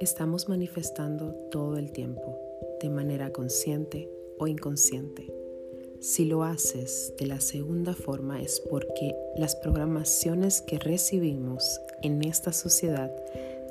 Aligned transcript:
estamos 0.00 0.48
manifestando 0.48 1.34
todo 1.50 1.76
el 1.76 1.92
tiempo, 1.92 2.38
de 2.80 2.88
manera 2.88 3.32
consciente 3.32 4.10
o 4.38 4.46
inconsciente. 4.46 5.32
Si 6.00 6.24
lo 6.24 6.42
haces 6.42 7.12
de 7.18 7.26
la 7.26 7.40
segunda 7.40 7.92
forma 7.92 8.40
es 8.40 8.60
porque 8.60 9.14
las 9.36 9.54
programaciones 9.56 10.62
que 10.62 10.78
recibimos 10.78 11.78
en 12.02 12.22
esta 12.22 12.54
sociedad 12.54 13.14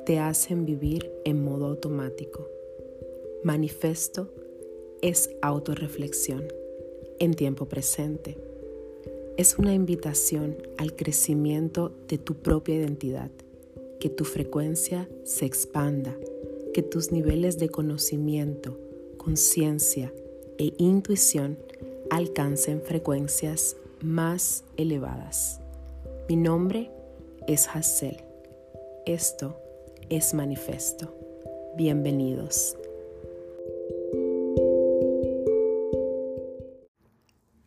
te 0.06 0.20
hacen 0.20 0.64
vivir 0.64 1.10
en 1.24 1.42
modo 1.42 1.66
automático. 1.66 2.48
Manifesto 3.42 4.32
es 5.02 5.30
autorreflexión 5.42 6.44
en 7.18 7.34
tiempo 7.34 7.66
presente. 7.66 8.38
Es 9.36 9.58
una 9.58 9.74
invitación 9.74 10.56
al 10.78 10.94
crecimiento 10.94 11.92
de 12.06 12.18
tu 12.18 12.34
propia 12.34 12.76
identidad, 12.76 13.30
que 13.98 14.08
tu 14.08 14.24
frecuencia 14.24 15.08
se 15.24 15.46
expanda, 15.46 16.16
que 16.72 16.82
tus 16.82 17.10
niveles 17.12 17.58
de 17.58 17.68
conocimiento, 17.68 18.78
conciencia 19.16 20.12
e 20.58 20.72
intuición 20.78 21.58
alcancen 22.10 22.82
frecuencias 22.82 23.76
más 24.02 24.64
elevadas. 24.76 25.60
Mi 26.28 26.36
nombre 26.36 26.90
es 27.46 27.68
Hassel. 27.68 28.22
Esto 29.06 29.60
es 30.08 30.34
Manifesto. 30.34 31.14
Bienvenidos. 31.76 32.76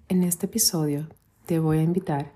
En 0.08 0.24
este 0.24 0.46
episodio 0.46 1.08
te 1.46 1.60
voy 1.60 1.80
a 1.80 1.84
invitar 1.84 2.34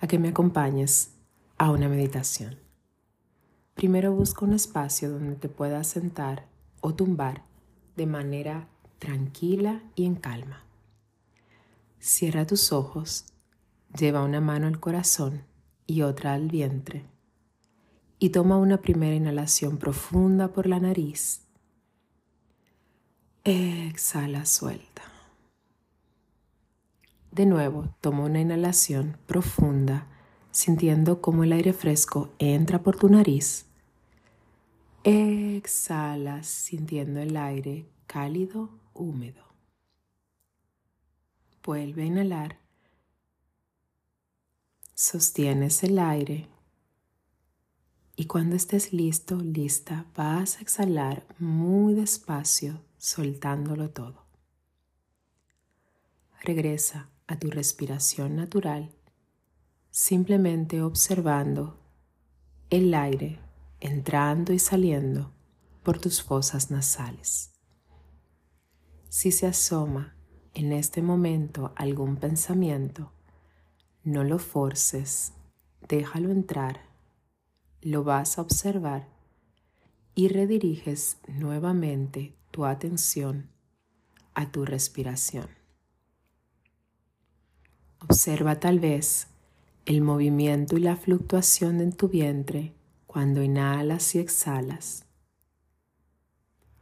a 0.00 0.06
que 0.06 0.18
me 0.18 0.28
acompañes 0.28 1.12
a 1.56 1.70
una 1.70 1.88
meditación. 1.88 2.63
Primero 3.74 4.12
busca 4.12 4.44
un 4.44 4.52
espacio 4.52 5.10
donde 5.10 5.36
te 5.36 5.48
puedas 5.48 5.88
sentar 5.88 6.46
o 6.80 6.94
tumbar 6.94 7.42
de 7.96 8.06
manera 8.06 8.68
tranquila 8.98 9.82
y 9.94 10.06
en 10.06 10.14
calma. 10.14 10.64
Cierra 11.98 12.46
tus 12.46 12.72
ojos, 12.72 13.26
lleva 13.98 14.22
una 14.22 14.40
mano 14.40 14.66
al 14.66 14.80
corazón 14.80 15.42
y 15.86 16.02
otra 16.02 16.34
al 16.34 16.48
vientre 16.48 17.04
y 18.18 18.30
toma 18.30 18.56
una 18.56 18.80
primera 18.80 19.14
inhalación 19.14 19.76
profunda 19.76 20.48
por 20.48 20.66
la 20.66 20.80
nariz. 20.80 21.42
Exhala 23.44 24.46
suelta. 24.46 25.02
De 27.30 27.44
nuevo, 27.44 27.94
toma 28.00 28.24
una 28.24 28.40
inhalación 28.40 29.18
profunda, 29.26 30.06
sintiendo 30.54 31.20
cómo 31.20 31.42
el 31.42 31.52
aire 31.52 31.72
fresco 31.72 32.32
entra 32.38 32.80
por 32.80 32.96
tu 32.96 33.08
nariz. 33.08 33.66
Exhala 35.02 36.44
sintiendo 36.44 37.20
el 37.20 37.36
aire 37.36 37.86
cálido, 38.06 38.70
húmedo. 38.94 39.42
Vuelve 41.64 42.04
a 42.04 42.06
inhalar. 42.06 42.58
Sostienes 44.94 45.82
el 45.82 45.98
aire. 45.98 46.46
Y 48.14 48.26
cuando 48.26 48.54
estés 48.54 48.92
listo, 48.92 49.36
lista, 49.36 50.06
vas 50.14 50.58
a 50.58 50.60
exhalar 50.60 51.26
muy 51.40 51.94
despacio, 51.94 52.80
soltándolo 52.96 53.90
todo. 53.90 54.22
Regresa 56.42 57.08
a 57.26 57.36
tu 57.40 57.50
respiración 57.50 58.36
natural, 58.36 58.92
simplemente 59.96 60.82
observando 60.82 61.78
el 62.68 62.94
aire 62.94 63.38
entrando 63.78 64.52
y 64.52 64.58
saliendo 64.58 65.32
por 65.84 66.00
tus 66.00 66.20
fosas 66.20 66.72
nasales. 66.72 67.52
Si 69.08 69.30
se 69.30 69.46
asoma 69.46 70.16
en 70.52 70.72
este 70.72 71.00
momento 71.00 71.72
algún 71.76 72.16
pensamiento, 72.16 73.12
no 74.02 74.24
lo 74.24 74.40
forces, 74.40 75.32
déjalo 75.88 76.32
entrar, 76.32 76.80
lo 77.80 78.02
vas 78.02 78.36
a 78.38 78.42
observar 78.42 79.06
y 80.16 80.26
rediriges 80.26 81.18
nuevamente 81.28 82.34
tu 82.50 82.64
atención 82.64 83.48
a 84.34 84.50
tu 84.50 84.64
respiración. 84.64 85.50
Observa 88.00 88.58
tal 88.58 88.80
vez 88.80 89.28
el 89.86 90.00
movimiento 90.02 90.76
y 90.76 90.80
la 90.80 90.96
fluctuación 90.96 91.80
en 91.80 91.92
tu 91.92 92.08
vientre 92.08 92.74
cuando 93.06 93.42
inhalas 93.42 94.14
y 94.14 94.18
exhalas. 94.18 95.06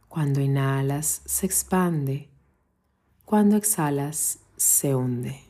Cuando 0.07 0.41
inhalas 0.41 1.21
se 1.25 1.45
expande 1.45 2.33
cuando 3.25 3.55
exhalas, 3.55 4.39
se 4.57 4.93
hunde. 4.93 5.43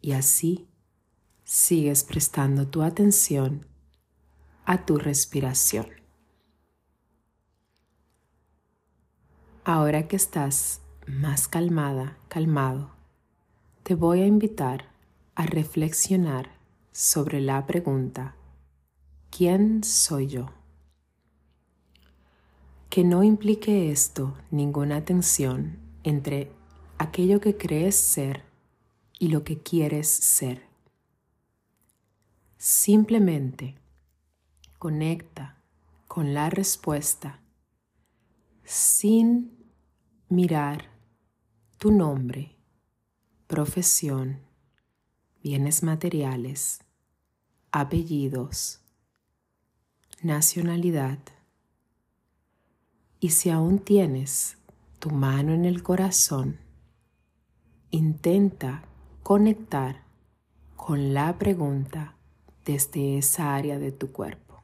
Y 0.00 0.12
así 0.12 0.68
sigues 1.42 2.04
prestando 2.04 2.68
tu 2.68 2.82
atención 2.82 3.66
a 4.64 4.84
tu 4.86 4.96
respiración. 4.96 5.88
Ahora 9.64 10.06
que 10.06 10.14
estás 10.14 10.82
más 11.08 11.48
calmada, 11.48 12.16
calmado, 12.28 12.92
te 13.82 13.96
voy 13.96 14.20
a 14.20 14.26
invitar 14.26 14.89
a 15.40 15.46
reflexionar 15.46 16.50
sobre 16.92 17.40
la 17.40 17.66
pregunta, 17.66 18.36
¿quién 19.30 19.82
soy 19.82 20.26
yo? 20.26 20.50
Que 22.90 23.04
no 23.04 23.22
implique 23.22 23.90
esto 23.90 24.36
ninguna 24.50 25.02
tensión 25.06 25.78
entre 26.02 26.52
aquello 26.98 27.40
que 27.40 27.56
crees 27.56 27.96
ser 27.96 28.44
y 29.18 29.28
lo 29.28 29.42
que 29.42 29.62
quieres 29.62 30.10
ser. 30.10 30.64
Simplemente 32.58 33.78
conecta 34.78 35.58
con 36.06 36.34
la 36.34 36.50
respuesta 36.50 37.40
sin 38.62 39.56
mirar 40.28 40.90
tu 41.78 41.92
nombre, 41.92 42.58
profesión, 43.46 44.49
bienes 45.42 45.82
materiales, 45.82 46.80
apellidos, 47.72 48.80
nacionalidad. 50.22 51.18
Y 53.20 53.30
si 53.30 53.50
aún 53.50 53.78
tienes 53.78 54.58
tu 54.98 55.10
mano 55.10 55.52
en 55.54 55.64
el 55.64 55.82
corazón, 55.82 56.58
intenta 57.90 58.84
conectar 59.22 60.04
con 60.76 61.14
la 61.14 61.38
pregunta 61.38 62.16
desde 62.64 63.18
esa 63.18 63.54
área 63.54 63.78
de 63.78 63.92
tu 63.92 64.12
cuerpo. 64.12 64.62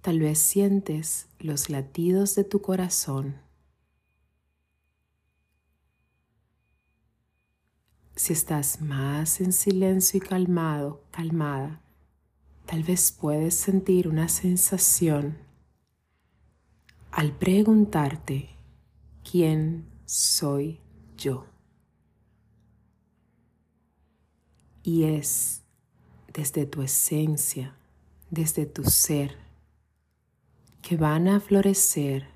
Tal 0.00 0.20
vez 0.20 0.38
sientes 0.38 1.28
los 1.40 1.70
latidos 1.70 2.36
de 2.36 2.44
tu 2.44 2.62
corazón. 2.62 3.45
Si 8.16 8.32
estás 8.32 8.80
más 8.80 9.42
en 9.42 9.52
silencio 9.52 10.16
y 10.16 10.20
calmado, 10.20 11.04
calmada, 11.10 11.82
tal 12.64 12.82
vez 12.82 13.12
puedes 13.12 13.54
sentir 13.54 14.08
una 14.08 14.30
sensación 14.30 15.36
al 17.10 17.36
preguntarte 17.36 18.48
quién 19.30 19.86
soy 20.06 20.80
yo. 21.18 21.44
Y 24.82 25.04
es 25.04 25.62
desde 26.32 26.64
tu 26.64 26.80
esencia, 26.80 27.76
desde 28.30 28.64
tu 28.64 28.84
ser, 28.84 29.36
que 30.80 30.96
van 30.96 31.28
a 31.28 31.38
florecer 31.38 32.28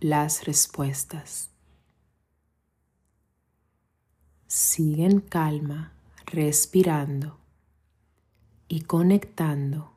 las 0.00 0.44
respuestas. 0.44 1.53
Sigue 4.56 5.04
en 5.04 5.18
calma, 5.18 5.94
respirando 6.26 7.40
y 8.68 8.82
conectando 8.82 9.94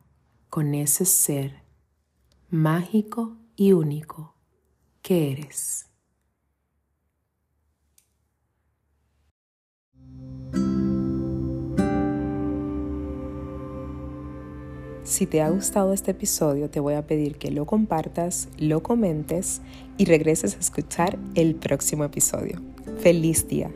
con 0.50 0.74
ese 0.74 1.06
ser 1.06 1.62
mágico 2.50 3.38
y 3.56 3.74
único 3.74 4.34
que 5.04 5.32
eres. 5.32 5.86
Si 15.04 15.28
te 15.28 15.44
ha 15.44 15.50
gustado 15.52 15.94
este 15.94 16.10
episodio, 16.10 16.72
te 16.72 16.80
voy 16.80 16.96
a 16.96 17.06
pedir 17.06 17.38
que 17.38 17.52
lo 17.52 17.68
compartas, 17.68 18.50
lo 18.58 18.82
comentes 18.82 19.62
y 20.00 20.06
regreses 20.06 20.56
a 20.56 20.60
escuchar 20.60 21.20
el 21.36 21.54
próximo 21.54 22.04
episodio. 22.06 22.60
¡Feliz 22.98 23.48
día! 23.48 23.72